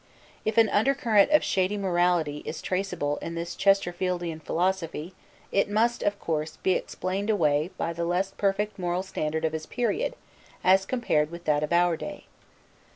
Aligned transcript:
If 0.45 0.57
an 0.57 0.67
undercurrent 0.67 1.29
of 1.29 1.43
shady 1.43 1.77
morality 1.77 2.41
is 2.43 2.63
traceable 2.63 3.17
in 3.17 3.35
this 3.35 3.53
Chesterfieldian 3.55 4.39
philosophy 4.39 5.13
it 5.51 5.69
must, 5.69 6.01
of 6.01 6.17
course, 6.19 6.57
be 6.57 6.71
explained 6.73 7.29
away 7.29 7.69
by 7.77 7.93
the 7.93 8.03
less 8.03 8.31
perfect 8.31 8.79
moral 8.79 9.03
standard 9.03 9.45
of 9.45 9.53
his 9.53 9.67
period 9.67 10.15
as 10.63 10.87
compared 10.87 11.29
with 11.29 11.43
that 11.45 11.61
of 11.61 11.71
our 11.71 11.95
day. 11.95 12.25